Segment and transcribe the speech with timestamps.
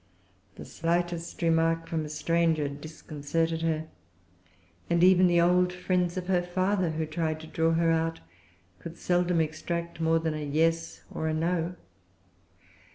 [0.55, 3.85] The slightest remark from a stranger disconcerted her;
[4.89, 8.19] and even the old friends of her father who tried to draw her out
[8.79, 11.75] could seldom extract more than a Yes or a No.